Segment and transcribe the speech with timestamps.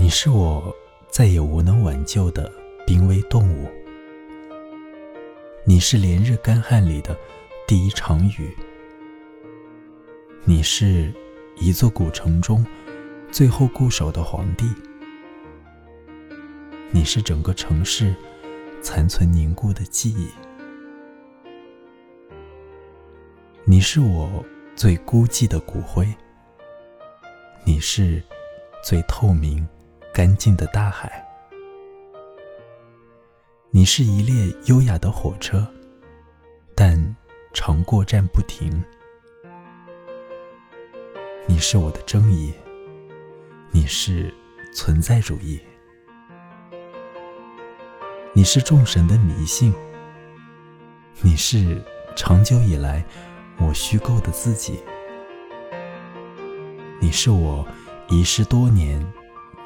[0.00, 0.72] 你是我
[1.10, 2.50] 再也无能挽救的
[2.86, 3.68] 濒危动物，
[5.64, 7.18] 你是连日干旱里的
[7.66, 8.56] 第一场雨，
[10.44, 11.12] 你是
[11.56, 12.64] 一座古城中
[13.32, 14.72] 最后固守的皇帝，
[16.92, 18.14] 你是整个城市
[18.80, 20.28] 残存凝固的记忆，
[23.64, 24.44] 你是我
[24.76, 26.06] 最孤寂的骨灰，
[27.64, 28.22] 你是
[28.84, 29.68] 最透明。
[30.18, 31.24] 干净的大海，
[33.70, 35.64] 你是一列优雅的火车，
[36.74, 37.16] 但
[37.54, 38.82] 常过站不停。
[41.46, 42.52] 你是我的正义，
[43.70, 44.34] 你是
[44.74, 45.60] 存在主义，
[48.32, 49.72] 你是众神的迷信，
[51.20, 51.80] 你是
[52.16, 53.04] 长久以来
[53.58, 54.80] 我虚构的自己，
[57.00, 57.64] 你是我
[58.08, 59.00] 遗失多年。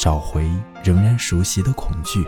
[0.00, 0.50] 找回
[0.82, 2.26] 仍然熟悉的恐惧。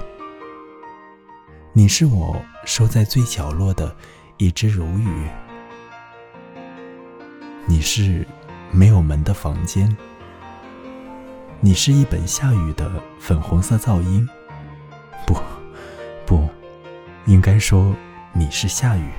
[1.73, 3.97] 你是我收在最角落的
[4.37, 5.27] 一只如雨。
[7.65, 8.27] 你是
[8.71, 9.97] 没有门的房间。
[11.61, 14.29] 你是一本下雨的粉红色噪音。
[15.27, 15.35] 不，
[16.27, 16.47] 不，
[17.25, 17.97] 应该说
[18.35, 19.11] 你是下雨。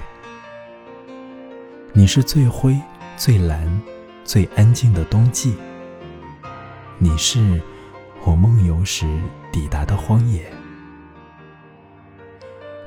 [1.92, 2.80] 你是最灰、
[3.17, 3.82] 最蓝、
[4.23, 5.56] 最安静的冬季。
[7.00, 7.60] 你是。
[8.26, 9.22] 我梦游时
[9.52, 10.50] 抵达的荒野，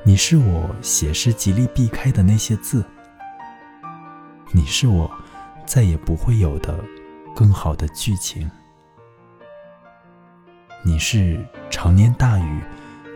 [0.03, 2.83] 你是我写诗极力避开的那些字，
[4.51, 5.09] 你是我
[5.63, 6.83] 再也不会有的
[7.35, 8.49] 更好的剧情，
[10.83, 12.63] 你是常年大雨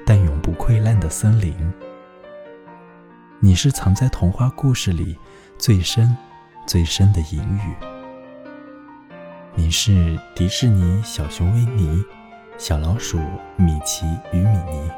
[0.05, 1.55] 但永不溃烂的森林，
[3.39, 5.17] 你是藏在童话故事里
[5.57, 6.15] 最深
[6.67, 7.90] 最深的隐语。
[9.53, 12.01] 你是迪士尼小熊维尼、
[12.57, 13.19] 小老鼠
[13.57, 14.89] 米奇与米妮。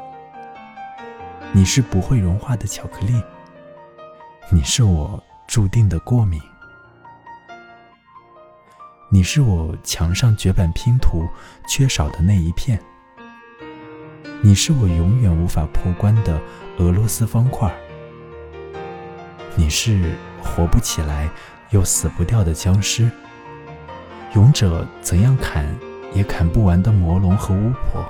[1.52, 3.20] 你是不会融化的巧克力。
[4.52, 6.40] 你是我注定的过敏。
[9.10, 11.26] 你是我墙上绝版拼图
[11.66, 12.80] 缺少的那一片。
[14.40, 16.40] 你是我永远无法破关的
[16.78, 17.74] 俄罗斯方块。
[19.56, 21.28] 你是活不起来
[21.70, 23.10] 又死不掉的僵尸。
[24.34, 25.64] 勇者怎样砍
[26.12, 28.04] 也砍不完的魔龙和巫婆。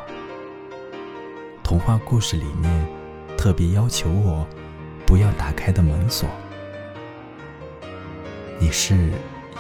[1.63, 2.89] 童话故事里面
[3.37, 4.47] 特别要求我
[5.07, 6.27] 不要打开的门锁。
[8.59, 9.13] 你是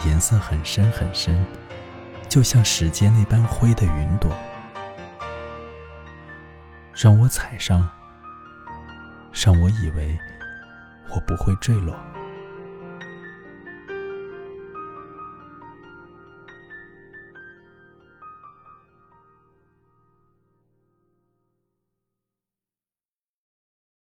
[0.07, 1.45] 颜色很深很深，
[2.31, 4.31] 就像时间那般灰的云朵，
[6.95, 7.87] 让我踩上，
[9.35, 10.19] 让我以为
[11.11, 11.95] 我不会坠落。